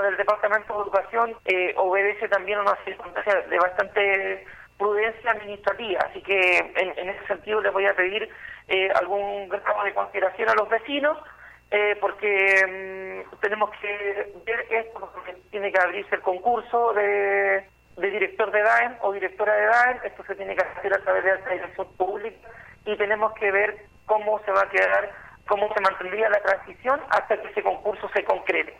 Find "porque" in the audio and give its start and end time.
12.00-13.24, 15.00-15.34